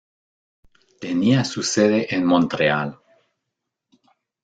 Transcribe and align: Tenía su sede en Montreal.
Tenía 0.99 1.43
su 1.43 1.61
sede 1.61 2.15
en 2.15 2.25
Montreal. 2.25 2.97